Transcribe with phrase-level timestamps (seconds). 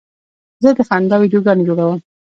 [0.63, 1.99] زه د خندا ویډیوګانې جوړوم.